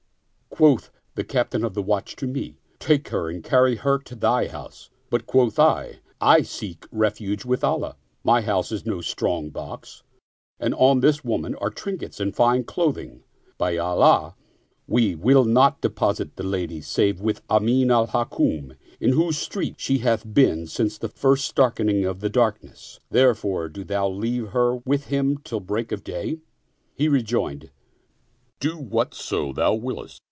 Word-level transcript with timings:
Quoth 0.51 0.91
the 1.15 1.23
Captain 1.23 1.63
of 1.63 1.75
the 1.75 1.81
watch 1.81 2.17
to 2.17 2.27
me," 2.27 2.57
Take 2.87 3.07
her 3.07 3.29
and 3.29 3.41
carry 3.41 3.77
her 3.77 3.97
to 3.99 4.15
thy 4.15 4.47
house"; 4.49 4.89
but 5.09 5.25
quoth 5.25 5.57
I," 5.57 6.01
I 6.35 6.41
seek 6.41 6.85
refuge 6.91 7.45
with 7.45 7.63
Allah! 7.63 7.95
My 8.25 8.41
house 8.41 8.69
is 8.69 8.85
no 8.85 8.99
strong 8.99 9.49
box 9.49 10.03
and 10.59 10.75
on 10.75 10.99
this 10.99 11.23
woman 11.23 11.55
are 11.55 11.69
trinkets 11.69 12.19
and 12.19 12.35
fine 12.35 12.65
clothing. 12.65 13.23
By 13.57 13.77
Allah, 13.77 14.35
we 14.87 15.15
will 15.15 15.45
not 15.45 15.79
deposit 15.79 16.35
the 16.35 16.43
lady 16.43 16.81
save 16.81 17.21
with 17.21 17.41
Amin 17.49 17.89
al 17.89 18.07
Hukm, 18.07 18.75
in 18.99 19.13
whose 19.13 19.37
street 19.37 19.75
she 19.79 19.99
hath 19.99 20.33
been 20.33 20.67
since 20.67 20.97
the 20.97 21.07
first 21.09 21.45
starkening 21.49 22.03
of 22.05 22.19
the 22.19 22.29
darkness; 22.29 22.99
therefore 23.09 23.69
do 23.69 23.85
thou 23.85 24.09
leave 24.09 24.49
her 24.49 24.75
with 24.75 25.05
him 25.05 25.37
till 25.45 25.61
the 25.61 25.65
break 25.65 25.93
of 25.93 26.03
day." 26.03 26.39
He 26.93 27.07
rejoined," 27.07 27.71
Do 28.59 28.75
whatso 28.77 29.53
thou 29.53 29.75
wiliest." 29.75 30.19